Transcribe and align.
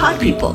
Pod 0.00 0.18
People. 0.18 0.54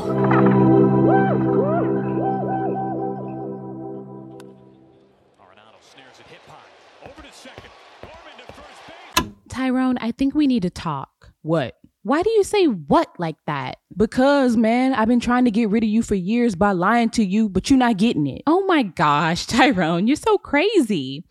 Tyrone, 9.47 9.99
I 10.01 10.11
think 10.17 10.33
we 10.33 10.47
need 10.47 10.63
to 10.63 10.71
talk. 10.71 11.31
What? 11.43 11.75
Why 12.01 12.23
do 12.23 12.31
you 12.31 12.43
say 12.43 12.65
what 12.65 13.09
like 13.19 13.35
that? 13.45 13.77
Because, 13.95 14.57
man, 14.57 14.95
I've 14.95 15.07
been 15.07 15.19
trying 15.19 15.45
to 15.45 15.51
get 15.51 15.69
rid 15.69 15.83
of 15.83 15.89
you 15.89 16.01
for 16.01 16.15
years 16.15 16.55
by 16.55 16.71
lying 16.71 17.11
to 17.11 17.23
you, 17.23 17.47
but 17.47 17.69
you're 17.69 17.77
not 17.77 17.97
getting 17.97 18.25
it. 18.25 18.41
Oh 18.47 18.65
my 18.65 18.81
gosh, 18.81 19.45
Tyrone, 19.45 20.07
you're 20.07 20.15
so 20.15 20.39
crazy. 20.39 21.23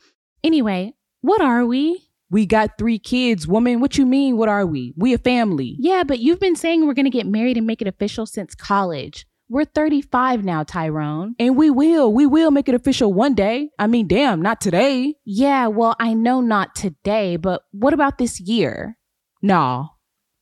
Anyway, 0.44 0.94
what 1.20 1.40
are 1.40 1.66
we? 1.66 2.00
We 2.34 2.46
got 2.46 2.78
three 2.78 2.98
kids, 2.98 3.46
woman. 3.46 3.78
What 3.78 3.96
you 3.96 4.04
mean, 4.04 4.36
what 4.36 4.48
are 4.48 4.66
we? 4.66 4.92
We 4.96 5.14
a 5.14 5.18
family. 5.18 5.76
Yeah, 5.78 6.02
but 6.02 6.18
you've 6.18 6.40
been 6.40 6.56
saying 6.56 6.84
we're 6.84 6.92
gonna 6.92 7.08
get 7.08 7.28
married 7.28 7.56
and 7.56 7.64
make 7.64 7.80
it 7.80 7.86
official 7.86 8.26
since 8.26 8.56
college. 8.56 9.24
We're 9.48 9.64
35 9.64 10.44
now, 10.44 10.64
Tyrone. 10.64 11.36
And 11.38 11.56
we 11.56 11.70
will. 11.70 12.12
We 12.12 12.26
will 12.26 12.50
make 12.50 12.68
it 12.68 12.74
official 12.74 13.12
one 13.12 13.34
day. 13.34 13.70
I 13.78 13.86
mean, 13.86 14.08
damn, 14.08 14.42
not 14.42 14.60
today. 14.60 15.14
Yeah, 15.24 15.68
well, 15.68 15.94
I 16.00 16.12
know 16.14 16.40
not 16.40 16.74
today, 16.74 17.36
but 17.36 17.62
what 17.70 17.94
about 17.94 18.18
this 18.18 18.40
year? 18.40 18.98
Nah. 19.40 19.90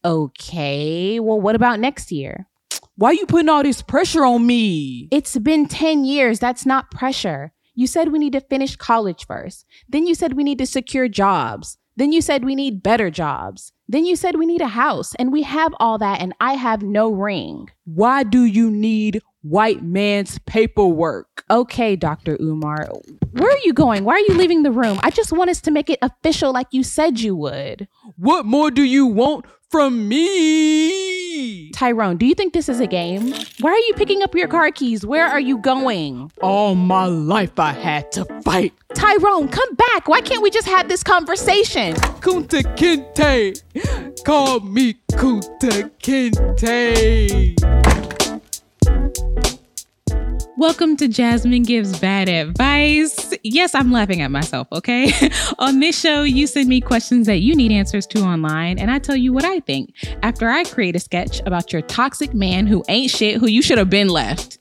Okay, 0.03 1.21
well, 1.21 1.43
what 1.43 1.55
about 1.55 1.79
next 1.79 2.11
year? 2.11 2.49
Why 2.97 3.11
you 3.11 3.27
putting 3.27 3.51
all 3.51 3.63
this 3.63 3.83
pressure 3.83 4.25
on 4.25 4.47
me? 4.47 5.09
It's 5.13 5.37
been 5.37 5.67
10 5.67 6.07
years. 6.07 6.39
That's 6.39 6.65
not 6.65 6.91
pressure. 6.91 7.53
You 7.75 7.87
said 7.87 8.13
we 8.13 8.19
need 8.19 8.33
to 8.33 8.41
finish 8.41 8.77
college 8.77 9.27
first. 9.27 9.67
Then 9.89 10.07
you 10.07 10.15
said 10.15 10.35
we 10.35 10.45
need 10.45 10.59
to 10.59 10.67
secure 10.67 11.09
jobs. 11.09 11.77
Then 11.97 12.13
you 12.13 12.21
said 12.21 12.45
we 12.45 12.55
need 12.55 12.83
better 12.83 13.11
jobs. 13.11 13.73
Then 13.89 14.05
you 14.07 14.17
said 14.17 14.37
we 14.37 14.47
need 14.47 14.61
a 14.63 14.69
house, 14.69 15.15
and 15.17 15.33
we 15.33 15.43
have 15.43 15.75
all 15.79 15.99
that, 15.99 16.21
and 16.21 16.35
I 16.41 16.55
have 16.55 16.83
no 16.83 17.11
ring. 17.11 17.69
Why 17.85 18.23
do 18.23 18.45
you 18.45 18.71
need 18.71 19.21
white 19.43 19.83
man's 19.83 20.39
paperwork? 20.47 21.32
Okay, 21.53 21.97
Dr. 21.97 22.39
Umar, 22.41 22.89
where 23.33 23.51
are 23.51 23.59
you 23.63 23.75
going? 23.75 24.05
Why 24.05 24.15
are 24.15 24.21
you 24.21 24.35
leaving 24.37 24.63
the 24.63 24.71
room? 24.73 24.99
I 25.03 25.11
just 25.11 25.33
want 25.33 25.51
us 25.51 25.61
to 25.61 25.71
make 25.71 25.91
it 25.91 25.99
official 26.01 26.51
like 26.51 26.69
you 26.71 26.83
said 26.83 27.21
you 27.21 27.37
would. 27.37 27.89
What 28.17 28.47
more 28.47 28.71
do 28.71 28.83
you 28.83 29.05
want 29.05 29.45
from 29.71 30.09
me? 30.09 31.71
Tyrone, 31.73 32.17
do 32.17 32.25
you 32.25 32.35
think 32.35 32.55
this 32.55 32.71
is 32.71 32.81
a 32.81 32.87
game? 32.87 33.35
Why 33.61 33.71
are 33.71 33.87
you 33.87 33.93
picking 33.97 34.23
up 34.23 34.35
your 34.35 34.49
car 34.49 34.71
keys? 34.71 35.05
Where 35.05 35.27
are 35.27 35.41
you 35.41 35.59
going? 35.59 36.33
All 36.41 36.75
my 36.75 37.05
life 37.05 37.59
I 37.59 37.73
had 37.73 38.11
to 38.13 38.25
fight. 38.43 38.73
Tyrone, 38.95 39.49
come 39.49 39.75
back. 39.75 40.09
Why 40.09 40.23
can't 40.23 40.43
we 40.43 40.49
just 40.49 40.69
have 40.69 40.89
this 40.89 41.03
conversation? 41.03 41.93
Kunta 42.23 42.63
Kinte. 42.77 43.63
Call 44.25 44.61
me 44.61 44.95
Kunta 45.13 45.91
Kinte. 45.99 47.55
Welcome 50.63 50.97
to 50.99 51.09
Jazmyn 51.09 51.67
Gives 51.67 51.99
Bad 51.99 52.29
Advice. 52.29 53.35
Yes, 53.43 53.75
I'm 53.75 53.91
laughing 53.91 54.21
at 54.21 54.31
myself, 54.31 54.69
okay? 54.71 55.13
On 55.59 55.81
this 55.81 56.01
show, 56.01 56.23
you 56.23 56.47
send 56.47 56.69
me 56.69 56.81
questions 56.81 57.27
that 57.27 57.41
you 57.41 57.57
need 57.57 57.73
answers 57.73 58.07
to 58.07 58.21
online, 58.21 58.79
and 58.79 58.89
I 58.89 59.01
tell 59.01 59.17
you 59.17 59.33
what 59.33 59.45
I 59.45 59.59
think 59.59 59.93
after 60.23 60.49
I 60.49 60.63
create 60.63 60.95
a 60.95 61.01
sketch 61.01 61.41
about 61.47 61.73
your 61.73 61.83
toxic 61.83 62.33
man 62.33 62.69
who 62.69 62.85
ain't 62.87 63.11
shit, 63.11 63.39
who 63.39 63.49
you 63.49 63.61
should 63.61 63.77
have 63.77 63.91
been 63.91 64.07
left. 64.07 64.61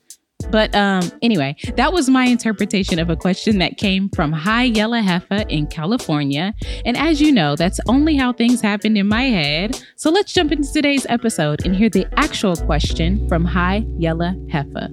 But 0.49 0.73
um, 0.73 1.11
anyway, 1.21 1.55
that 1.75 1.93
was 1.93 2.09
my 2.09 2.25
interpretation 2.25 2.97
of 2.97 3.11
a 3.11 3.15
question 3.15 3.59
that 3.59 3.77
came 3.77 4.09
from 4.09 4.31
High 4.31 4.63
Yellow 4.63 5.01
Heifer 5.01 5.45
in 5.49 5.67
California. 5.67 6.55
And 6.83 6.97
as 6.97 7.21
you 7.21 7.31
know, 7.31 7.55
that's 7.55 7.79
only 7.87 8.15
how 8.15 8.33
things 8.33 8.59
happened 8.59 8.97
in 8.97 9.07
my 9.07 9.25
head. 9.25 9.79
So 9.97 10.09
let's 10.09 10.33
jump 10.33 10.51
into 10.51 10.73
today's 10.73 11.05
episode 11.09 11.63
and 11.63 11.75
hear 11.75 11.91
the 11.91 12.07
actual 12.17 12.55
question 12.55 13.27
from 13.29 13.45
High 13.45 13.85
Yellow 13.99 14.33
Heifer. 14.51 14.89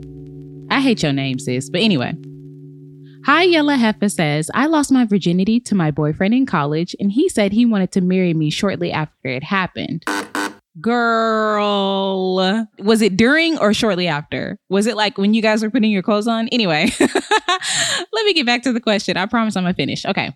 I 0.79 0.81
hate 0.81 1.03
your 1.03 1.13
name, 1.13 1.41
sis. 1.41 1.69
But 1.69 1.81
anyway. 1.81 2.15
Hi 3.25 3.43
Yella 3.43 3.75
Heffa 3.75 4.09
says, 4.09 4.49
I 4.55 4.67
lost 4.67 4.93
my 4.93 5.05
virginity 5.05 5.59
to 5.59 5.75
my 5.75 5.91
boyfriend 5.91 6.35
in 6.35 6.47
college, 6.47 6.95
and 7.01 7.11
he 7.11 7.29
said 7.29 7.51
he 7.51 7.67
wanted 7.67 7.91
to 7.93 8.01
marry 8.01 8.33
me 8.33 8.49
shortly 8.49 8.93
after 8.93 9.29
it 9.29 9.43
happened. 9.43 10.05
Girl, 10.81 12.65
was 12.79 13.03
it 13.03 13.17
during 13.17 13.59
or 13.59 13.75
shortly 13.75 14.07
after? 14.07 14.57
Was 14.69 14.87
it 14.87 14.95
like 14.97 15.19
when 15.19 15.35
you 15.35 15.43
guys 15.43 15.65
were 15.65 15.71
putting 15.71 15.91
your 15.91 16.03
clothes 16.03 16.29
on? 16.29 16.47
Anyway, 16.51 16.93
let 17.01 18.25
me 18.25 18.33
get 18.33 18.47
back 18.47 18.63
to 18.63 18.73
the 18.73 18.81
question. 18.81 19.17
I 19.17 19.27
promise 19.27 19.57
I'm 19.57 19.65
gonna 19.65 19.75
finish. 19.75 20.07
Okay. 20.07 20.33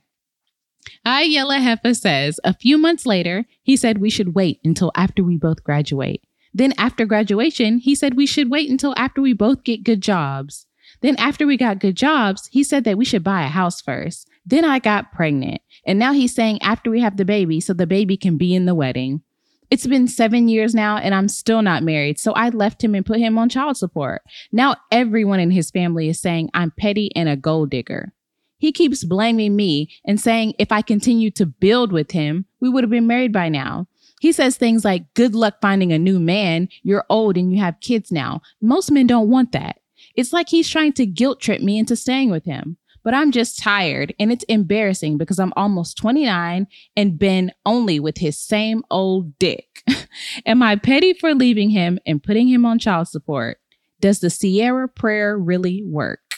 Hi 1.06 1.22
Yella 1.22 1.59
Heffa 1.59 1.94
says, 1.94 2.41
a 2.42 2.53
few 2.53 2.78
months 2.78 3.06
later, 3.06 3.44
he 3.62 3.76
said 3.76 3.98
we 3.98 4.10
should 4.10 4.34
wait 4.34 4.59
until 4.64 4.91
after 4.97 5.22
we 5.22 5.36
both 5.36 5.62
graduate. 5.62 6.20
Then 6.54 6.74
after 6.76 7.06
graduation, 7.06 7.78
he 7.78 7.94
said 7.94 8.14
we 8.14 8.26
should 8.26 8.50
wait 8.50 8.70
until 8.70 8.94
after 8.96 9.22
we 9.22 9.32
both 9.32 9.64
get 9.64 9.84
good 9.84 10.00
jobs. 10.00 10.66
Then 11.00 11.16
after 11.16 11.46
we 11.46 11.56
got 11.56 11.78
good 11.78 11.96
jobs, 11.96 12.48
he 12.52 12.62
said 12.62 12.84
that 12.84 12.98
we 12.98 13.04
should 13.04 13.24
buy 13.24 13.42
a 13.42 13.48
house 13.48 13.80
first. 13.80 14.28
Then 14.44 14.64
I 14.64 14.78
got 14.78 15.12
pregnant. 15.12 15.62
And 15.86 15.98
now 15.98 16.12
he's 16.12 16.34
saying 16.34 16.60
after 16.62 16.91
we 16.91 17.00
have 17.00 17.16
the 17.16 17.24
baby, 17.24 17.60
so 17.60 17.72
the 17.72 17.86
baby 17.86 18.16
can 18.16 18.36
be 18.36 18.54
in 18.54 18.66
the 18.66 18.74
wedding. 18.74 19.22
It's 19.70 19.86
been 19.86 20.06
seven 20.06 20.48
years 20.48 20.74
now, 20.74 20.98
and 20.98 21.14
I'm 21.14 21.28
still 21.28 21.62
not 21.62 21.82
married. 21.82 22.18
So 22.18 22.32
I 22.32 22.50
left 22.50 22.84
him 22.84 22.94
and 22.94 23.06
put 23.06 23.18
him 23.18 23.38
on 23.38 23.48
child 23.48 23.78
support. 23.78 24.22
Now 24.52 24.76
everyone 24.91 25.41
in 25.41 25.50
his 25.50 25.70
family 25.70 26.08
is 26.08 26.20
saying 26.20 26.50
I'm 26.52 26.72
petty 26.72 27.10
and 27.16 27.28
a 27.28 27.36
gold 27.36 27.70
digger. 27.70 28.12
He 28.58 28.70
keeps 28.70 29.02
blaming 29.02 29.56
me 29.56 29.88
and 30.04 30.20
saying 30.20 30.54
if 30.58 30.70
I 30.70 30.82
continued 30.82 31.34
to 31.36 31.46
build 31.46 31.91
with 31.91 32.10
him, 32.10 32.44
we 32.60 32.68
would 32.68 32.84
have 32.84 32.91
been 32.91 33.06
married 33.06 33.32
by 33.32 33.48
now. 33.48 33.88
He 34.22 34.31
says 34.31 34.56
things 34.56 34.84
like, 34.84 35.12
Good 35.15 35.34
luck 35.34 35.56
finding 35.60 35.93
a 35.93 35.99
new 35.99 36.21
man. 36.21 36.69
You're 36.84 37.05
old 37.10 37.37
and 37.37 37.53
you 37.53 37.59
have 37.59 37.81
kids 37.81 38.12
now. 38.12 38.41
Most 38.60 38.93
men 38.93 39.09
don't 39.09 39.28
want 39.28 39.50
that. 39.50 39.81
It's 40.15 40.33
like 40.33 40.49
he's 40.49 40.71
trying 40.71 40.93
to 40.93 41.06
guilt 41.06 41.41
trip 41.41 41.60
me 41.60 41.77
into 41.77 41.97
staying 41.97 42.31
with 42.31 42.44
him. 42.44 42.77
But 43.03 43.15
I'm 43.15 43.33
just 43.33 43.59
tired 43.59 44.15
and 44.21 44.31
it's 44.31 44.44
embarrassing 44.44 45.19
because 45.19 45.41
I'm 45.41 45.53
almost 45.56 45.99
29 45.99 46.69
and 46.97 47.19
been 47.19 47.50
only 47.66 47.99
with 47.99 48.19
his 48.19 48.38
same 48.38 48.84
old 48.93 49.37
dick. 49.41 49.83
Am 50.47 50.62
I 50.62 50.77
petty 50.77 51.15
for 51.15 51.34
leaving 51.34 51.71
him 51.71 51.99
and 52.06 52.22
putting 52.22 52.47
him 52.47 52.65
on 52.65 52.78
child 52.78 53.09
support? 53.09 53.59
Does 53.99 54.21
the 54.21 54.31
Ciara 54.31 54.87
prayer 54.87 55.37
really 55.37 55.83
work? 55.84 56.37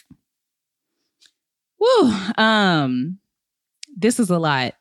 Woo. 1.79 2.15
Um, 2.39 3.19
this 3.95 4.19
is 4.19 4.31
a 4.31 4.39
lot. 4.39 4.73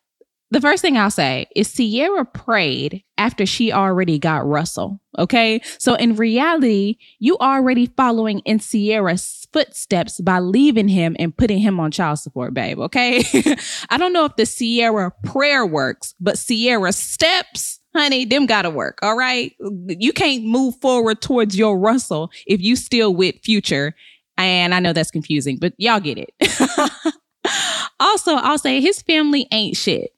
The 0.53 0.61
first 0.61 0.83
thing 0.83 0.99
I'll 0.99 1.09
say 1.09 1.47
is 1.55 1.73
Ciara 1.73 2.25
prayed 2.25 3.03
after 3.17 3.43
she 3.43 3.71
already 3.71 4.19
got 4.19 4.45
Russell. 4.45 5.01
Okay. 5.17 5.59
So 5.79 5.95
in 5.95 6.15
reality, 6.15 6.97
you 7.17 7.39
already 7.39 7.87
following 7.97 8.37
in 8.41 8.59
Ciara's 8.59 9.47
footsteps 9.51 10.21
by 10.21 10.37
leaving 10.37 10.87
him 10.87 11.15
and 11.17 11.35
putting 11.35 11.57
him 11.57 11.79
on 11.79 11.89
child 11.89 12.19
support, 12.19 12.53
babe. 12.53 12.77
Okay. 12.77 13.23
I 13.89 13.97
don't 13.97 14.13
know 14.13 14.25
if 14.25 14.35
the 14.35 14.45
Ciara 14.45 15.11
prayer 15.23 15.65
works, 15.65 16.13
but 16.19 16.35
Ciara 16.35 16.91
steps, 16.91 17.79
honey, 17.95 18.23
them 18.23 18.45
gotta 18.45 18.69
work. 18.69 18.99
All 19.01 19.17
right. 19.17 19.55
You 19.87 20.13
can't 20.13 20.43
move 20.43 20.75
forward 20.81 21.19
towards 21.19 21.57
your 21.57 21.79
Russell 21.79 22.29
if 22.45 22.61
you 22.61 22.75
still 22.75 23.15
with 23.15 23.37
future. 23.43 23.95
And 24.37 24.75
I 24.75 24.81
know 24.81 24.93
that's 24.93 25.09
confusing, 25.09 25.57
but 25.59 25.73
y'all 25.77 25.99
get 25.99 26.19
it. 26.19 26.31
also, 27.99 28.35
I'll 28.35 28.59
say 28.59 28.81
his 28.81 29.01
family 29.01 29.47
ain't 29.51 29.77
shit. 29.77 30.11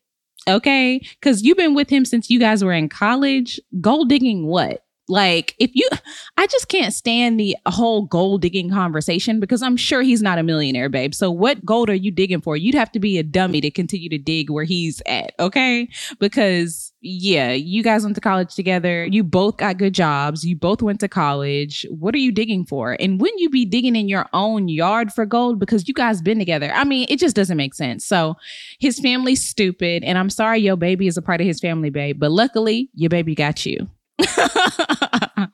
Okay. 0.47 1.01
Cause 1.21 1.41
you've 1.41 1.57
been 1.57 1.73
with 1.73 1.89
him 1.89 2.05
since 2.05 2.29
you 2.29 2.39
guys 2.39 2.63
were 2.63 2.73
in 2.73 2.89
college. 2.89 3.59
Gold 3.81 4.09
digging 4.09 4.45
what? 4.45 4.84
Like, 5.07 5.55
if 5.59 5.71
you, 5.73 5.87
I 6.37 6.47
just 6.47 6.67
can't 6.67 6.93
stand 6.93 7.39
the 7.39 7.55
whole 7.67 8.03
gold 8.03 8.41
digging 8.41 8.69
conversation 8.69 9.39
because 9.39 9.61
I'm 9.61 9.77
sure 9.77 10.01
he's 10.01 10.21
not 10.21 10.39
a 10.39 10.43
millionaire, 10.43 10.89
babe. 10.89 11.13
So, 11.13 11.29
what 11.29 11.63
gold 11.65 11.89
are 11.89 11.95
you 11.95 12.11
digging 12.11 12.41
for? 12.41 12.57
You'd 12.57 12.75
have 12.75 12.91
to 12.93 12.99
be 12.99 13.17
a 13.17 13.23
dummy 13.23 13.61
to 13.61 13.71
continue 13.71 14.09
to 14.09 14.17
dig 14.17 14.49
where 14.49 14.63
he's 14.63 15.01
at, 15.05 15.33
okay? 15.39 15.87
Because, 16.19 16.91
yeah, 17.01 17.51
you 17.51 17.83
guys 17.83 18.03
went 18.03 18.15
to 18.15 18.21
college 18.21 18.55
together. 18.55 19.05
You 19.05 19.23
both 19.23 19.57
got 19.57 19.77
good 19.77 19.93
jobs. 19.93 20.43
You 20.43 20.55
both 20.55 20.81
went 20.81 20.99
to 21.01 21.07
college. 21.07 21.85
What 21.89 22.15
are 22.15 22.19
you 22.19 22.31
digging 22.31 22.65
for? 22.65 22.97
And 22.99 23.21
wouldn't 23.21 23.39
you 23.39 23.49
be 23.49 23.65
digging 23.65 23.95
in 23.95 24.09
your 24.09 24.27
own 24.33 24.67
yard 24.67 25.13
for 25.13 25.25
gold 25.25 25.59
because 25.59 25.87
you 25.87 25.93
guys 25.93 26.21
been 26.21 26.39
together? 26.39 26.71
I 26.73 26.83
mean, 26.83 27.05
it 27.09 27.19
just 27.19 27.35
doesn't 27.35 27.57
make 27.57 27.75
sense. 27.75 28.05
So, 28.05 28.35
his 28.79 28.99
family's 28.99 29.47
stupid. 29.47 30.03
And 30.03 30.17
I'm 30.17 30.29
sorry 30.29 30.59
your 30.59 30.77
baby 30.77 31.07
is 31.07 31.17
a 31.17 31.21
part 31.21 31.41
of 31.41 31.47
his 31.47 31.59
family, 31.59 31.89
babe. 31.89 32.19
But 32.19 32.31
luckily, 32.31 32.89
your 32.95 33.09
baby 33.09 33.35
got 33.35 33.65
you. 33.65 33.87
Uh, 34.19 35.47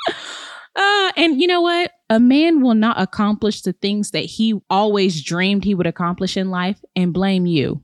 and 1.15 1.41
you 1.41 1.47
know 1.47 1.61
what? 1.61 1.91
A 2.09 2.19
man 2.19 2.61
will 2.61 2.75
not 2.75 2.99
accomplish 2.99 3.61
the 3.61 3.73
things 3.73 4.11
that 4.11 4.25
he 4.25 4.59
always 4.69 5.23
dreamed 5.23 5.63
he 5.63 5.75
would 5.75 5.87
accomplish 5.87 6.37
in 6.37 6.49
life 6.49 6.79
and 6.95 7.13
blame 7.13 7.45
you. 7.45 7.81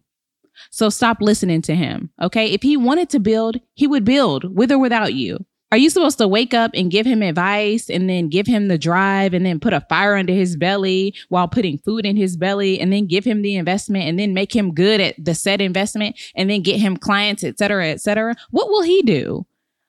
So 0.71 0.89
stop 0.89 1.17
listening 1.21 1.61
to 1.63 1.75
him. 1.75 2.09
Okay. 2.21 2.51
If 2.51 2.61
he 2.63 2.77
wanted 2.77 3.09
to 3.11 3.19
build, 3.19 3.59
he 3.75 3.87
would 3.87 4.03
build 4.03 4.55
with 4.55 4.71
or 4.71 4.79
without 4.79 5.13
you. 5.13 5.45
Are 5.69 5.77
you 5.77 5.89
supposed 5.89 6.17
to 6.19 6.29
wake 6.29 6.53
up 6.53 6.71
and 6.73 6.89
give 6.89 7.05
him 7.05 7.21
advice 7.21 7.89
and 7.89 8.09
then 8.09 8.29
give 8.29 8.47
him 8.47 8.69
the 8.69 8.77
drive 8.77 9.33
and 9.33 9.45
then 9.45 9.59
put 9.59 9.73
a 9.73 9.85
fire 9.89 10.15
under 10.15 10.31
his 10.31 10.55
belly 10.55 11.13
while 11.27 11.49
putting 11.49 11.77
food 11.79 12.05
in 12.05 12.15
his 12.15 12.37
belly 12.37 12.79
and 12.79 12.91
then 12.93 13.05
give 13.05 13.25
him 13.25 13.41
the 13.41 13.57
investment 13.57 14.05
and 14.05 14.17
then 14.17 14.33
make 14.33 14.55
him 14.55 14.73
good 14.73 15.01
at 15.01 15.15
the 15.23 15.35
said 15.35 15.59
investment 15.59 16.17
and 16.35 16.49
then 16.49 16.61
get 16.61 16.79
him 16.79 16.95
clients, 16.95 17.43
et 17.43 17.57
cetera, 17.57 17.87
et 17.87 17.99
cetera? 17.99 18.33
What 18.49 18.69
will 18.69 18.83
he 18.83 19.01
do? 19.01 19.45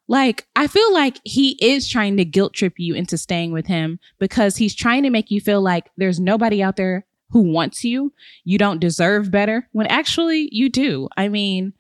Like, 0.08 0.46
I 0.56 0.66
feel 0.66 0.92
like 0.92 1.20
he 1.24 1.58
is 1.60 1.86
trying 1.86 2.16
to 2.16 2.24
guilt 2.24 2.54
trip 2.54 2.74
you 2.78 2.94
into 2.94 3.18
staying 3.18 3.52
with 3.52 3.66
him 3.66 4.00
because 4.18 4.56
he's 4.56 4.74
trying 4.74 5.02
to 5.02 5.10
make 5.10 5.30
you 5.30 5.40
feel 5.40 5.60
like 5.60 5.90
there's 5.98 6.18
nobody 6.18 6.62
out 6.62 6.76
there 6.76 7.04
who 7.30 7.42
wants 7.42 7.84
you. 7.84 8.12
You 8.44 8.56
don't 8.56 8.80
deserve 8.80 9.30
better 9.30 9.68
when 9.72 9.86
actually 9.88 10.48
you 10.50 10.70
do. 10.70 11.08
I 11.16 11.28
mean, 11.28 11.74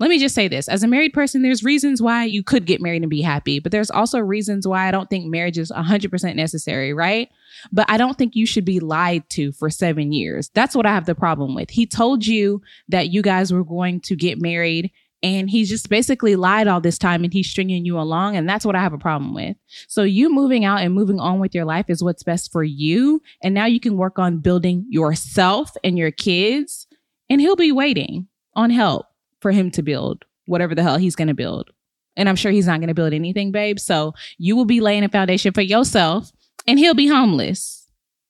let 0.00 0.08
me 0.08 0.18
just 0.18 0.34
say 0.34 0.48
this 0.48 0.66
as 0.66 0.82
a 0.82 0.88
married 0.88 1.12
person, 1.12 1.42
there's 1.42 1.62
reasons 1.62 2.00
why 2.00 2.24
you 2.24 2.42
could 2.42 2.64
get 2.64 2.80
married 2.80 3.02
and 3.02 3.10
be 3.10 3.20
happy, 3.20 3.60
but 3.60 3.70
there's 3.70 3.90
also 3.90 4.18
reasons 4.18 4.66
why 4.66 4.88
I 4.88 4.90
don't 4.90 5.10
think 5.10 5.26
marriage 5.26 5.58
is 5.58 5.70
100% 5.70 6.34
necessary, 6.34 6.94
right? 6.94 7.28
But 7.70 7.84
I 7.88 7.98
don't 7.98 8.16
think 8.16 8.34
you 8.34 8.46
should 8.46 8.64
be 8.64 8.80
lied 8.80 9.28
to 9.30 9.52
for 9.52 9.68
seven 9.68 10.10
years. 10.10 10.48
That's 10.54 10.74
what 10.74 10.86
I 10.86 10.94
have 10.94 11.04
the 11.04 11.14
problem 11.14 11.54
with. 11.54 11.68
He 11.68 11.84
told 11.84 12.26
you 12.26 12.62
that 12.88 13.10
you 13.10 13.20
guys 13.20 13.52
were 13.52 13.62
going 13.62 14.00
to 14.00 14.16
get 14.16 14.40
married 14.40 14.90
and 15.22 15.50
he's 15.50 15.68
just 15.68 15.88
basically 15.88 16.36
lied 16.36 16.66
all 16.66 16.80
this 16.80 16.98
time 16.98 17.24
and 17.24 17.32
he's 17.32 17.48
stringing 17.48 17.84
you 17.84 17.98
along 17.98 18.36
and 18.36 18.48
that's 18.48 18.64
what 18.64 18.76
i 18.76 18.80
have 18.80 18.92
a 18.92 18.98
problem 18.98 19.34
with 19.34 19.56
so 19.88 20.02
you 20.02 20.32
moving 20.32 20.64
out 20.64 20.80
and 20.80 20.94
moving 20.94 21.20
on 21.20 21.38
with 21.38 21.54
your 21.54 21.64
life 21.64 21.86
is 21.88 22.02
what's 22.02 22.22
best 22.22 22.52
for 22.52 22.64
you 22.64 23.20
and 23.42 23.54
now 23.54 23.66
you 23.66 23.80
can 23.80 23.96
work 23.96 24.18
on 24.18 24.38
building 24.38 24.84
yourself 24.88 25.76
and 25.84 25.98
your 25.98 26.10
kids 26.10 26.86
and 27.30 27.40
he'll 27.40 27.56
be 27.56 27.72
waiting 27.72 28.26
on 28.54 28.70
help 28.70 29.06
for 29.40 29.52
him 29.52 29.70
to 29.70 29.82
build 29.82 30.24
whatever 30.46 30.74
the 30.74 30.82
hell 30.82 30.98
he's 30.98 31.16
going 31.16 31.28
to 31.28 31.34
build. 31.34 31.70
And 32.16 32.28
I'm 32.28 32.36
sure 32.36 32.50
he's 32.50 32.66
not 32.66 32.80
going 32.80 32.88
to 32.88 32.94
build 32.94 33.12
anything, 33.12 33.52
babe. 33.52 33.78
So 33.78 34.14
you 34.36 34.56
will 34.56 34.64
be 34.64 34.80
laying 34.80 35.04
a 35.04 35.08
foundation 35.08 35.52
for 35.52 35.62
yourself 35.62 36.32
and 36.66 36.78
he'll 36.78 36.94
be 36.94 37.06
homeless. 37.06 37.79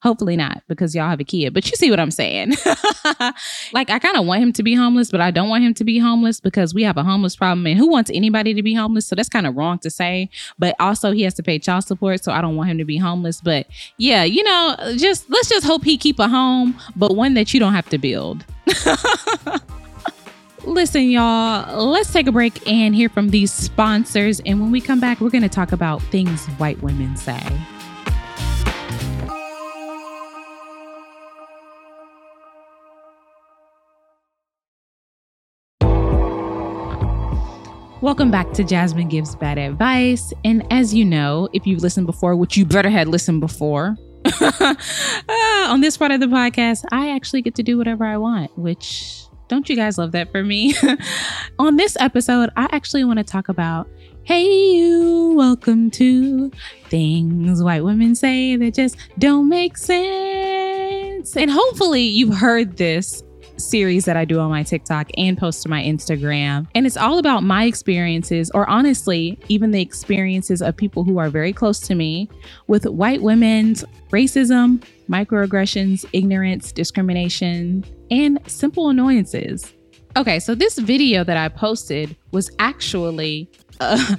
Hopefully 0.02 0.34
not 0.34 0.62
because 0.66 0.94
y'all 0.94 1.10
have 1.10 1.20
a 1.20 1.24
kid, 1.24 1.52
but 1.52 1.70
you 1.70 1.76
see 1.76 1.90
what 1.90 2.00
I'm 2.00 2.10
saying. 2.10 2.50
like, 3.72 3.90
I 3.90 3.98
kind 3.98 4.16
of 4.16 4.24
want 4.24 4.42
him 4.42 4.52
to 4.54 4.62
be 4.62 4.74
homeless, 4.74 5.10
but 5.10 5.20
I 5.20 5.30
don't 5.30 5.50
want 5.50 5.62
him 5.62 5.74
to 5.74 5.84
be 5.84 5.98
homeless 5.98 6.40
because 6.40 6.72
we 6.72 6.82
have 6.84 6.96
a 6.96 7.04
homeless 7.04 7.36
problem. 7.36 7.66
And 7.66 7.78
who 7.78 7.86
wants 7.86 8.10
anybody 8.14 8.54
to 8.54 8.62
be 8.62 8.72
homeless? 8.72 9.06
So 9.06 9.14
that's 9.14 9.28
kind 9.28 9.46
of 9.46 9.56
wrong 9.56 9.78
to 9.80 9.90
say. 9.90 10.30
But 10.58 10.74
also, 10.80 11.12
he 11.12 11.22
has 11.22 11.34
to 11.34 11.42
pay 11.42 11.58
child 11.58 11.84
support. 11.84 12.24
So 12.24 12.32
I 12.32 12.40
don't 12.40 12.56
want 12.56 12.70
him 12.70 12.78
to 12.78 12.84
be 12.86 12.96
homeless. 12.96 13.42
But 13.42 13.66
yeah, 13.98 14.24
you 14.24 14.42
know, 14.42 14.76
just 14.96 15.28
let's 15.28 15.50
just 15.50 15.66
hope 15.66 15.84
he 15.84 15.98
keep 15.98 16.18
a 16.18 16.28
home, 16.28 16.80
but 16.96 17.14
one 17.14 17.34
that 17.34 17.52
you 17.52 17.60
don't 17.60 17.74
have 17.74 17.88
to 17.90 17.98
build. 17.98 18.44
Listen, 20.64 21.10
y'all, 21.10 21.86
let's 21.86 22.12
take 22.12 22.26
a 22.26 22.32
break 22.32 22.66
and 22.66 22.94
hear 22.94 23.08
from 23.08 23.30
these 23.30 23.52
sponsors. 23.52 24.40
And 24.46 24.60
when 24.60 24.70
we 24.70 24.80
come 24.80 25.00
back, 25.00 25.20
we're 25.20 25.30
going 25.30 25.42
to 25.42 25.48
talk 25.48 25.72
about 25.72 26.02
things 26.04 26.46
white 26.58 26.80
women 26.82 27.16
say. 27.16 27.40
Welcome 38.02 38.30
back 38.30 38.50
to 38.52 38.64
Jazmyn 38.64 39.10
Gives 39.10 39.36
Bad 39.36 39.58
Advice. 39.58 40.32
And 40.42 40.66
as 40.72 40.94
you 40.94 41.04
know, 41.04 41.50
if 41.52 41.66
you've 41.66 41.82
listened 41.82 42.06
before, 42.06 42.34
which 42.34 42.56
you 42.56 42.64
better 42.64 42.88
had 42.88 43.08
listened 43.08 43.42
before, 43.42 43.94
uh, 44.40 44.74
on 45.28 45.82
this 45.82 45.98
part 45.98 46.10
of 46.10 46.20
the 46.20 46.26
podcast, 46.26 46.86
I 46.92 47.10
actually 47.10 47.42
get 47.42 47.54
to 47.56 47.62
do 47.62 47.76
whatever 47.76 48.06
I 48.06 48.16
want, 48.16 48.56
which 48.56 49.24
don't 49.48 49.68
you 49.68 49.76
guys 49.76 49.98
love 49.98 50.12
that 50.12 50.32
for 50.32 50.42
me? 50.42 50.74
On 51.58 51.76
this 51.76 51.94
episode, 52.00 52.48
I 52.56 52.68
actually 52.72 53.04
want 53.04 53.18
to 53.18 53.24
talk 53.24 53.50
about 53.50 53.86
Hey, 54.22 54.46
you, 54.46 55.34
welcome 55.36 55.90
to 55.90 56.50
Things 56.88 57.62
White 57.62 57.84
Women 57.84 58.14
Say 58.14 58.56
That 58.56 58.72
Just 58.72 58.96
Don't 59.18 59.46
Make 59.48 59.76
Sense. 59.76 61.36
And 61.36 61.50
hopefully, 61.50 62.02
you've 62.04 62.36
heard 62.36 62.78
this 62.78 63.22
series 63.60 64.04
that 64.06 64.16
I 64.16 64.24
do 64.24 64.40
on 64.40 64.50
my 64.50 64.62
TikTok 64.62 65.08
and 65.16 65.38
post 65.38 65.62
to 65.62 65.68
my 65.68 65.82
Instagram. 65.82 66.66
And 66.74 66.86
it's 66.86 66.96
all 66.96 67.18
about 67.18 67.42
my 67.42 67.64
experiences, 67.64 68.50
or 68.52 68.68
honestly, 68.68 69.38
even 69.48 69.70
the 69.70 69.80
experiences 69.80 70.62
of 70.62 70.76
people 70.76 71.04
who 71.04 71.18
are 71.18 71.30
very 71.30 71.52
close 71.52 71.80
to 71.80 71.94
me 71.94 72.28
with 72.66 72.84
white 72.86 73.22
women's 73.22 73.84
racism, 74.10 74.82
microaggressions, 75.08 76.04
ignorance, 76.12 76.72
discrimination, 76.72 77.84
and 78.10 78.38
simple 78.46 78.88
annoyances. 78.88 79.72
Okay, 80.16 80.40
so 80.40 80.54
this 80.54 80.78
video 80.78 81.22
that 81.22 81.36
I 81.36 81.48
posted 81.48 82.16
was 82.32 82.50
actually 82.58 83.48
a, 83.80 84.18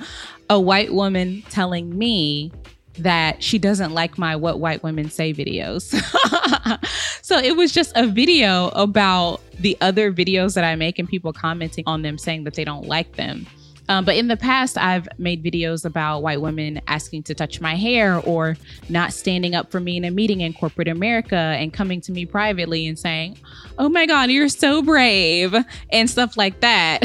a 0.50 0.60
white 0.60 0.94
woman 0.94 1.44
telling 1.50 1.98
me 1.98 2.52
that 2.98 3.42
she 3.42 3.58
doesn't 3.58 3.94
like 3.94 4.18
my 4.18 4.36
What 4.36 4.60
White 4.60 4.84
Women 4.84 5.10
Say 5.10 5.34
videos. 5.34 5.94
so 7.22 7.38
it 7.38 7.56
was 7.56 7.72
just 7.72 7.92
a 7.96 8.08
video 8.08 8.70
about 8.70 9.42
the 9.60 9.78
other 9.82 10.12
videos 10.12 10.56
that 10.56 10.64
I 10.64 10.76
make 10.76 11.00
and 11.00 11.08
people 11.08 11.34
commenting 11.34 11.84
on 11.88 12.02
them 12.02 12.18
saying 12.18 12.44
that 12.46 12.56
they 12.56 12.64
don't 12.64 12.88
like 12.88 13.16
them. 13.16 13.46
Um, 13.90 14.06
but 14.06 14.16
in 14.16 14.30
the 14.30 14.38
past, 14.38 14.78
I've 14.78 15.08
made 15.18 15.44
videos 15.44 15.84
about 15.84 16.22
white 16.22 16.40
women 16.40 16.82
asking 16.88 17.24
to 17.24 17.36
touch 17.36 17.60
my 17.60 17.76
hair 17.76 18.20
or 18.20 18.56
not 18.88 19.12
standing 19.12 19.54
up 19.54 19.70
for 19.70 19.82
me 19.82 19.98
in 19.98 20.06
a 20.06 20.12
meeting 20.12 20.40
in 20.40 20.54
corporate 20.54 20.88
America 20.88 21.36
and 21.36 21.74
coming 21.74 22.00
to 22.02 22.14
me 22.14 22.26
privately 22.26 22.88
and 22.88 22.98
saying, 22.98 23.38
Oh 23.78 23.90
my 23.90 24.06
God, 24.06 24.30
you're 24.30 24.48
so 24.48 24.82
brave, 24.82 25.54
and 25.92 26.10
stuff 26.10 26.38
like 26.38 26.62
that. 26.62 27.02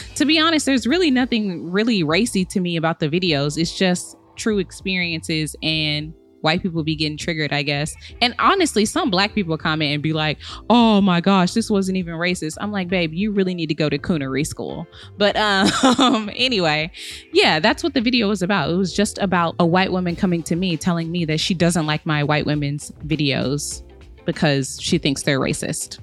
to 0.14 0.24
be 0.24 0.38
honest, 0.38 0.64
there's 0.64 0.86
really 0.86 1.10
nothing 1.10 1.72
really 1.72 2.04
racy 2.04 2.44
to 2.44 2.60
me 2.60 2.76
about 2.76 3.00
the 3.00 3.08
videos. 3.08 3.58
It's 3.58 3.76
just 3.76 4.16
true 4.36 4.58
experiences 4.58 5.56
and 5.62 6.14
white 6.40 6.62
people 6.62 6.82
be 6.82 6.94
getting 6.94 7.16
triggered, 7.16 7.52
I 7.52 7.62
guess. 7.62 7.94
And 8.20 8.34
honestly, 8.38 8.84
some 8.84 9.10
black 9.10 9.34
people 9.34 9.56
comment 9.56 9.92
and 9.94 10.02
be 10.02 10.12
like, 10.12 10.38
oh 10.70 11.00
my 11.00 11.20
gosh, 11.20 11.52
this 11.54 11.70
wasn't 11.70 11.96
even 11.98 12.14
racist. 12.14 12.56
I'm 12.60 12.72
like, 12.72 12.88
babe, 12.88 13.12
you 13.12 13.32
really 13.32 13.54
need 13.54 13.68
to 13.68 13.74
go 13.74 13.88
to 13.88 13.98
coonery 13.98 14.46
school. 14.46 14.86
But 15.16 15.36
um, 15.36 16.30
anyway, 16.36 16.90
yeah, 17.32 17.60
that's 17.60 17.82
what 17.82 17.94
the 17.94 18.00
video 18.00 18.28
was 18.28 18.42
about. 18.42 18.70
It 18.70 18.76
was 18.76 18.94
just 18.94 19.18
about 19.18 19.56
a 19.58 19.66
white 19.66 19.92
woman 19.92 20.16
coming 20.16 20.42
to 20.44 20.56
me 20.56 20.76
telling 20.76 21.10
me 21.10 21.24
that 21.26 21.40
she 21.40 21.54
doesn't 21.54 21.86
like 21.86 22.04
my 22.06 22.22
white 22.22 22.46
women's 22.46 22.90
videos 23.06 23.82
because 24.24 24.78
she 24.80 24.98
thinks 24.98 25.22
they're 25.22 25.40
racist. 25.40 26.00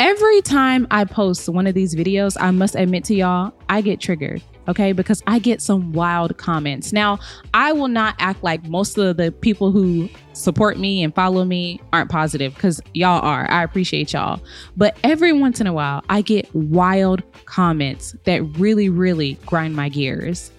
Every 0.00 0.42
time 0.42 0.88
I 0.90 1.04
post 1.04 1.48
one 1.48 1.66
of 1.68 1.74
these 1.74 1.94
videos, 1.94 2.36
I 2.40 2.50
must 2.50 2.74
admit 2.74 3.04
to 3.04 3.14
y'all, 3.14 3.54
I 3.68 3.80
get 3.80 4.00
triggered 4.00 4.42
okay? 4.68 4.92
Because 4.92 5.22
I 5.26 5.38
get 5.38 5.60
some 5.60 5.92
wild 5.92 6.36
comments. 6.36 6.92
Now, 6.92 7.18
I 7.52 7.72
will 7.72 7.88
not 7.88 8.14
act 8.18 8.42
like 8.42 8.64
most 8.66 8.98
of 8.98 9.16
the 9.16 9.32
people 9.32 9.70
who 9.70 10.08
support 10.32 10.78
me 10.78 11.02
and 11.02 11.14
follow 11.14 11.44
me 11.44 11.80
aren't 11.92 12.10
positive 12.10 12.54
because 12.54 12.80
y'all 12.92 13.20
are. 13.22 13.50
I 13.50 13.62
appreciate 13.62 14.12
y'all. 14.12 14.40
But 14.76 14.96
every 15.04 15.32
once 15.32 15.60
in 15.60 15.66
a 15.66 15.72
while, 15.72 16.02
I 16.08 16.22
get 16.22 16.52
wild 16.54 17.22
comments 17.46 18.16
that 18.24 18.42
really, 18.58 18.88
really 18.88 19.34
grind 19.46 19.76
my 19.76 19.88
gears. 19.88 20.50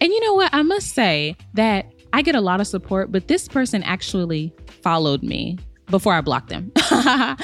And 0.00 0.12
you 0.12 0.20
know 0.20 0.34
what? 0.34 0.50
I 0.52 0.62
must 0.62 0.94
say 0.94 1.36
that 1.54 1.86
I 2.12 2.22
get 2.22 2.34
a 2.34 2.40
lot 2.40 2.60
of 2.60 2.66
support, 2.66 3.12
but 3.12 3.28
this 3.28 3.48
person 3.48 3.82
actually 3.82 4.52
followed 4.82 5.22
me 5.22 5.58
before 5.90 6.14
I 6.14 6.20
blocked 6.20 6.48
them. 6.48 6.72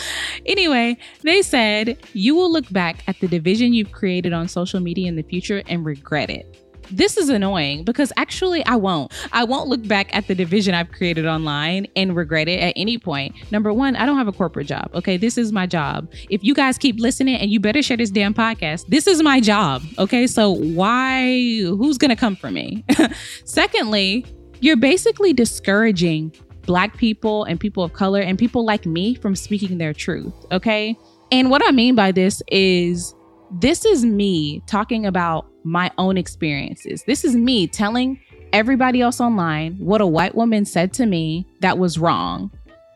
anyway, 0.47 0.97
they 1.23 1.43
said 1.43 1.99
you 2.13 2.35
will 2.35 2.53
look 2.53 2.71
back 2.73 3.03
at 3.07 3.19
the 3.21 3.29
division 3.29 3.73
you've 3.73 3.93
created 3.93 4.33
on 4.33 4.49
social 4.49 4.81
media 4.81 5.09
in 5.09 5.17
the 5.17 5.23
future 5.23 5.63
and 5.67 5.85
regret 5.85 6.31
it. 6.31 6.65
This 6.91 7.17
is 7.17 7.29
annoying 7.29 7.85
because 7.85 8.13
actually 8.17 8.65
I 8.67 8.77
won't. 8.77 9.13
I 9.33 9.45
won't 9.45 9.69
look 9.69 9.87
back 9.87 10.15
at 10.15 10.29
the 10.29 10.35
division 10.35 10.75
I've 10.75 10.91
created 10.93 11.27
online 11.27 11.87
and 11.97 12.15
regret 12.15 12.49
it 12.49 12.61
at 12.61 12.73
any 12.77 12.99
point. 12.99 13.35
Number 13.51 13.73
one, 13.73 13.97
I 13.97 14.07
don't 14.07 14.19
have 14.19 14.29
a 14.29 14.33
corporate 14.33 14.67
job. 14.67 14.91
Okay. 14.95 15.17
This 15.17 15.39
is 15.39 15.53
my 15.53 15.67
job. 15.67 16.13
If 16.31 16.45
you 16.45 16.55
guys 16.55 16.79
keep 16.79 17.01
listening 17.01 17.37
and 17.37 17.51
you 17.51 17.61
better 17.61 17.83
share 17.83 17.97
this 17.97 18.11
damn 18.11 18.35
podcast, 18.35 18.87
this 18.89 19.07
is 19.07 19.23
my 19.23 19.41
job. 19.41 19.83
Okay. 19.99 20.27
So 20.27 20.51
why, 20.51 21.63
who's 21.63 21.99
going 21.99 22.11
to 22.11 22.17
come 22.17 22.37
for 22.37 22.51
me? 22.51 22.85
Secondly, 23.45 24.27
you're 24.61 24.77
basically 24.77 25.33
discouraging 25.33 26.35
Black 26.67 26.97
people 26.97 27.45
and 27.45 27.59
people 27.59 27.83
of 27.83 27.93
color 27.93 28.21
and 28.21 28.39
people 28.39 28.65
like 28.65 28.87
me 28.87 29.15
from 29.15 29.35
speaking 29.37 29.79
their 29.79 29.93
truth. 29.93 30.33
Okay. 30.53 30.97
And 31.33 31.51
what 31.51 31.63
I 31.67 31.71
mean 31.71 31.95
by 31.95 32.13
this 32.13 32.43
is 32.49 33.15
this 33.61 33.85
is 33.85 34.05
me 34.05 34.63
talking 34.67 35.07
about 35.07 35.47
my 35.65 35.91
own 35.99 36.17
experiences. 36.17 37.05
This 37.07 37.25
is 37.25 37.35
me 37.37 37.67
telling 37.67 38.21
everybody 38.53 39.01
else 39.01 39.21
online 39.21 39.75
what 39.79 40.01
a 40.01 40.07
white 40.07 40.35
woman 40.35 40.65
said 40.65 40.93
to 40.95 41.07
me 41.07 41.47
that 41.61 41.79
was 41.79 41.99
wrong. 41.99 42.51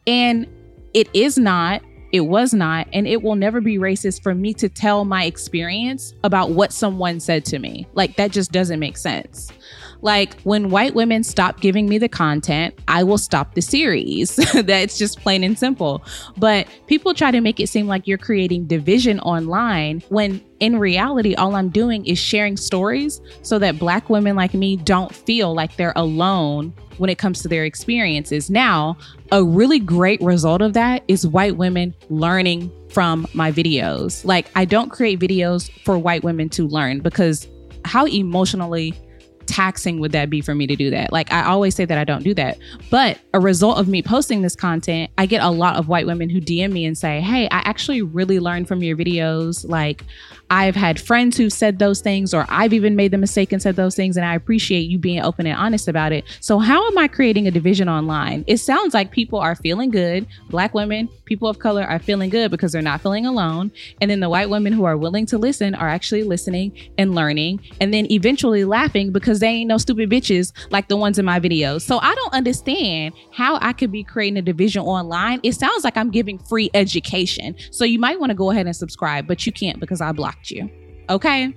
And 0.07 0.47
it 0.95 1.09
is 1.15 1.37
not, 1.37 1.83
it 2.13 2.23
was 2.23 2.55
not, 2.55 2.89
and 2.93 3.07
it 3.07 3.23
will 3.23 3.35
never 3.35 3.61
be 3.61 3.77
racist 3.77 4.23
for 4.23 4.35
me 4.35 4.55
to 4.55 4.69
tell 4.69 5.05
my 5.05 5.25
experience 5.25 6.15
about 6.25 6.51
what 6.51 6.73
someone 6.73 7.21
said 7.21 7.45
to 7.47 7.59
me. 7.59 7.87
Like, 7.93 8.17
that 8.17 8.31
just 8.31 8.53
doesn't 8.53 8.81
make 8.81 8.97
sense. 8.97 9.53
Like 10.01 10.41
when 10.43 10.71
white 10.71 10.95
women 10.95 11.25
stop 11.25 11.61
giving 11.61 11.89
me 11.89 11.99
the 11.99 12.09
content, 12.09 12.79
I 12.89 13.03
will 13.03 13.19
stop 13.19 13.55
the 13.55 13.63
series. 13.63 14.37
That's 14.55 14.99
just 14.99 15.21
plain 15.21 15.45
and 15.45 15.59
simple. 15.59 16.05
But 16.37 16.69
people 16.87 17.15
try 17.15 17.31
to 17.31 17.41
make 17.41 17.61
it 17.61 17.69
seem 17.69 17.87
like 17.87 18.07
you're 18.07 18.19
creating 18.19 18.67
division 18.67 19.21
online 19.21 20.03
when 20.09 20.45
in 20.61 20.79
reality, 20.79 21.35
all 21.35 21.55
I'm 21.55 21.69
doing 21.69 22.05
is 22.07 22.19
sharing 22.19 22.57
stories 22.57 23.21
so 23.43 23.59
that 23.61 23.79
Black 23.79 24.11
women 24.11 24.35
like 24.35 24.55
me 24.55 24.77
don't 24.77 25.15
feel 25.15 25.55
like 25.55 25.77
they're 25.77 25.93
alone 25.95 26.73
when 26.99 27.09
it 27.11 27.19
comes 27.19 27.43
to 27.43 27.49
their 27.49 27.65
experiences. 27.65 28.51
Now, 28.51 28.99
a 29.31 29.45
really 29.45 29.79
great 29.79 30.21
result 30.21 30.61
of 30.63 30.73
that 30.73 31.05
is 31.09 31.27
white 31.27 31.57
women 31.57 31.95
learning 32.11 32.73
from 32.91 33.27
my 33.35 33.53
videos. 33.53 34.25
Like, 34.25 34.51
I 34.57 34.65
don't 34.65 34.91
create 34.91 35.21
videos 35.21 35.71
for 35.85 35.97
white 35.97 36.25
women 36.25 36.49
to 36.51 36.67
learn 36.67 37.01
because 37.01 37.47
how 37.85 38.07
emotionally 38.07 38.95
taxing 39.49 39.99
would 39.99 40.13
that 40.13 40.31
be 40.31 40.41
for 40.41 40.55
me 40.55 40.67
to 40.67 40.77
do 40.77 40.91
that? 40.91 41.13
Like 41.13 41.33
I 41.33 41.45
always 41.45 41.75
say 41.75 41.85
that 41.85 41.99
I 41.99 42.05
don't 42.05 42.23
do 42.23 42.35
that. 42.35 42.59
But 42.91 43.19
a 43.35 43.41
result 43.41 43.79
of 43.79 43.89
me 43.89 44.03
posting 44.03 44.43
this 44.43 44.55
content, 44.55 45.11
I 45.19 45.27
get 45.27 45.43
a 45.43 45.51
lot 45.51 45.77
of 45.77 45.89
white 45.89 46.07
women 46.07 46.29
who 46.31 46.41
DM 46.41 46.71
me 46.73 46.85
and 46.85 46.97
say, 46.97 47.21
"Hey, 47.21 47.47
I 47.47 47.59
actually 47.65 48.03
really 48.03 48.39
learned 48.39 48.69
from 48.69 48.83
your 48.83 48.97
videos. 48.97 49.69
Like 49.69 50.05
I've 50.51 50.77
had 50.77 50.99
friends 50.99 51.37
who've 51.37 51.53
said 51.53 51.79
those 51.79 52.01
things, 52.01 52.33
or 52.33 52.47
I've 52.49 52.73
even 52.73 52.97
made 52.97 53.11
the 53.11 53.19
mistake 53.19 53.53
and 53.53 53.61
said 53.61 53.77
those 53.77 53.95
things, 53.95 54.17
and 54.17 54.25
I 54.25 54.35
appreciate 54.35 54.89
you 54.89 54.99
being 54.99 55.21
open 55.21 55.47
and 55.47 55.59
honest 55.59 55.89
about 55.89 56.13
it. 56.13 56.25
So, 56.41 56.59
how 56.59 56.87
am 56.87 56.97
I 56.97 57.07
creating 57.07 57.47
a 57.47 57.51
division 57.51 57.89
online? 57.89 58.45
It 58.47 58.57
sounds 58.57 58.95
like 58.95 59.11
people 59.11 59.39
are 59.39 59.55
feeling 59.55 59.91
good. 59.91 60.27
Black 60.49 60.73
women, 60.73 61.09
people 61.27 61.49
of 61.49 61.59
color 61.59 61.83
are 61.83 61.99
feeling 61.99 62.31
good 62.31 62.51
because 62.51 62.73
they're 62.73 62.81
not 62.81 63.03
feeling 63.03 63.27
alone. 63.27 63.71
And 64.01 64.11
then 64.11 64.21
the 64.21 64.31
white 64.31 64.49
women 64.49 64.73
who 64.73 64.85
are 64.85 64.97
willing 64.97 65.27
to 65.27 65.39
listen 65.39 65.75
are 65.75 65.89
actually 65.89 66.23
listening 66.23 66.73
and 66.97 67.15
learning, 67.15 67.61
and 67.81 67.93
then 67.93 68.11
eventually 68.11 68.65
laughing 68.65 69.13
because 69.13 69.41
they 69.41 69.49
ain't 69.49 69.69
no 69.69 69.77
stupid 69.77 70.09
bitches 70.09 70.53
like 70.71 70.89
the 70.89 70.97
ones 70.97 71.19
in 71.19 71.27
my 71.27 71.39
videos. 71.39 71.83
So, 71.83 71.99
I 71.99 72.15
don't 72.15 72.33
understand 72.33 73.13
how 73.33 73.59
I 73.61 73.75
could 73.75 73.93
be 73.93 74.03
creating 74.03 74.39
a 74.39 74.43
division 74.43 74.83
online. 74.83 75.41
It 75.43 75.53
sounds 75.53 75.85
like 75.85 75.99
I'm 75.99 76.11
giving 76.11 76.39
free 76.39 76.71
education. 76.73 77.55
So, 77.71 77.85
you 77.85 77.99
might 77.99 78.19
want 78.19 78.31
to 78.31 78.35
go 78.35 78.51
ahead 78.51 78.65
and 78.65 78.75
subscribe, 78.75 79.27
but 79.27 79.45
you 79.45 79.53
can't 79.53 79.79
because 79.79 80.01
I 80.01 80.11
blocked 80.39 80.51
you. 80.51 80.71
Okay. 81.11 81.55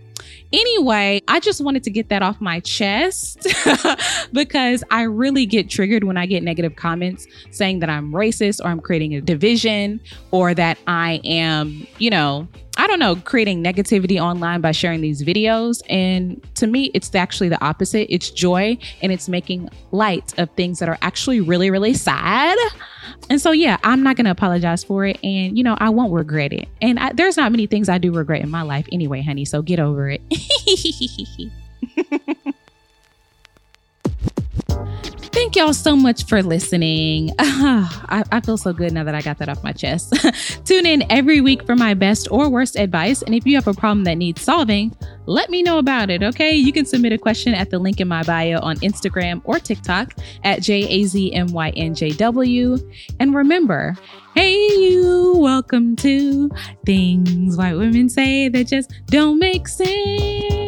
Anyway, 0.54 1.22
I 1.28 1.40
just 1.40 1.62
wanted 1.62 1.84
to 1.84 1.90
get 1.90 2.10
that 2.10 2.22
off 2.22 2.40
my 2.40 2.60
chest 2.60 3.48
because 4.34 4.84
I 4.92 5.04
really 5.04 5.46
get 5.46 5.70
triggered 5.70 6.04
when 6.04 6.16
I 6.16 6.26
get 6.26 6.44
negative 6.44 6.76
comments 6.76 7.26
saying 7.50 7.80
that 7.80 7.90
I'm 7.90 8.12
racist 8.12 8.64
or 8.64 8.68
I'm 8.68 8.80
creating 8.80 9.16
a 9.16 9.22
division 9.22 10.00
or 10.30 10.54
that 10.54 10.78
I 10.88 11.22
am, 11.24 11.88
you 11.98 12.10
know, 12.12 12.48
I 12.78 12.88
don't 12.88 13.00
know, 13.00 13.16
creating 13.16 13.64
negativity 13.64 14.22
online 14.22 14.62
by 14.62 14.72
sharing 14.72 15.02
these 15.02 15.24
videos. 15.24 15.82
And 15.90 16.42
to 16.56 16.68
me, 16.68 16.92
it's 16.94 17.14
actually 17.16 17.50
the 17.50 17.62
opposite. 17.64 18.14
It's 18.14 18.30
joy 18.30 18.78
and 19.02 19.12
it's 19.12 19.28
making 19.28 19.70
light 19.92 20.38
of 20.38 20.50
things 20.52 20.80
that 20.80 20.88
are 20.88 20.98
actually 21.02 21.42
really, 21.42 21.72
really 21.72 21.94
sad. 21.94 22.58
And 23.30 23.40
so, 23.40 23.52
yeah, 23.52 23.78
I'm 23.84 24.04
not 24.04 24.18
going 24.18 24.26
to 24.26 24.32
apologize 24.32 24.84
for 24.84 25.06
it. 25.06 25.18
And, 25.24 25.58
you 25.58 25.64
know, 25.64 25.78
I 25.80 25.90
won't 25.90 26.12
regret 26.12 26.52
it. 26.52 26.68
And 26.82 27.00
I, 27.00 27.14
there's 27.14 27.38
not 27.38 27.52
many 27.52 27.68
things 27.68 27.88
I 27.88 27.98
do 27.98 28.12
regret 28.12 28.42
in 28.42 28.50
my 28.50 28.62
life 28.62 28.88
anyway, 28.92 29.22
honey. 29.22 29.46
So 29.46 29.62
get 29.62 29.80
over 29.80 30.10
it. 30.10 30.22
Thank 35.52 35.66
y'all 35.66 35.74
so 35.74 35.98
much 35.98 36.28
for 36.28 36.42
listening. 36.42 37.34
I, 37.38 38.24
I, 38.32 38.40
feel 38.40 38.56
so 38.56 38.72
good 38.72 38.94
now 38.94 39.04
that 39.04 39.14
I 39.14 39.22
got 39.22 39.38
that 39.40 39.50
off 39.50 39.62
my 39.66 39.74
chest. 39.74 40.14
Tune 40.66 40.86
in 40.86 41.04
every 41.12 41.42
week 41.42 41.66
for 41.66 41.76
my 41.76 41.94
best 41.94 42.30
or 42.32 42.50
worst 42.50 42.78
advice. 42.78 43.22
And 43.22 43.36
if 43.36 43.46
you 43.46 43.56
have 43.56 43.68
a 43.68 43.74
problem 43.74 44.06
that 44.06 44.14
needs 44.14 44.42
solving, 44.42 44.96
let 45.26 45.50
me 45.50 45.62
know 45.62 45.78
about 45.78 46.10
it, 46.10 46.24
okay? 46.24 46.56
You 46.56 46.72
can 46.72 46.86
submit 46.86 47.12
a 47.12 47.18
question 47.18 47.54
at 47.54 47.70
the 47.70 47.80
link 47.80 48.00
in 48.00 48.08
my 48.08 48.24
bio 48.24 48.62
on 48.62 48.78
Instagram 48.78 49.42
or 49.44 49.60
TikTok 49.60 50.14
at 50.46 50.62
JAZMYNJW. 50.62 52.96
And 53.20 53.36
remember, 53.36 53.98
hey, 54.36 54.56
you, 54.56 55.34
welcome 55.36 55.98
to 55.98 56.50
Things 56.86 57.58
White 57.58 57.76
Women 57.76 58.08
Say 58.08 58.48
That 58.48 58.68
Just 58.68 58.94
Don't 59.08 59.38
Make 59.38 59.68
Sense. 59.68 60.61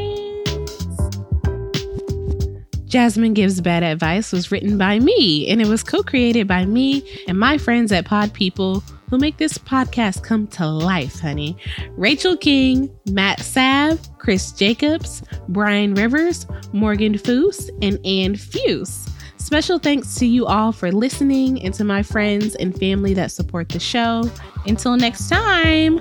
Jazmyn 2.93 3.33
Gives 3.33 3.59
Bad 3.59 3.81
Advice 3.81 4.31
was 4.31 4.51
written 4.51 4.77
by 4.77 5.00
me, 5.00 5.47
and 5.47 5.59
it 5.59 5.65
was 5.65 5.81
co 5.81 6.03
created 6.03 6.47
by 6.47 6.63
me 6.63 7.03
and 7.27 7.39
my 7.39 7.57
friends 7.57 7.91
at 7.91 8.05
Pod 8.05 8.31
People 8.33 8.83
who 9.09 9.17
make 9.17 9.38
this 9.38 9.57
podcast 9.57 10.21
come 10.21 10.45
to 10.50 10.67
life, 10.67 11.19
honey. 11.19 11.57
Rachel 11.97 12.38
King, 12.38 12.95
Matt 13.09 13.39
Sav, 13.39 14.00
Chris 14.19 14.51
Jacobs, 14.51 15.23
Brian 15.47 15.95
Rivers, 15.95 16.45
Morgan 16.71 17.17
Foose, 17.17 17.67
and 17.81 17.97
Ann 18.05 18.35
Fuse. 18.35 19.09
Special 19.38 19.79
thanks 19.79 20.13
to 20.19 20.27
you 20.27 20.45
all 20.45 20.71
for 20.71 20.91
listening 20.91 21.63
and 21.63 21.73
to 21.73 21.83
my 21.83 22.03
friends 22.03 22.53
and 22.57 22.77
family 22.77 23.15
that 23.15 23.31
support 23.31 23.69
the 23.69 23.79
show. 23.79 24.29
Until 24.67 24.97
next 24.97 25.29
time, 25.29 25.97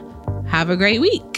have 0.47 0.69
a 0.69 0.77
great 0.77 1.01
week. 1.01 1.32